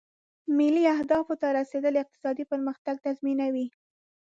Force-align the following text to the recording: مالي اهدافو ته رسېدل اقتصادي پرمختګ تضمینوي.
مالي 0.57 0.83
اهدافو 0.95 1.33
ته 1.41 1.47
رسېدل 1.59 1.93
اقتصادي 2.03 2.43
پرمختګ 2.51 2.95
تضمینوي. 3.05 3.67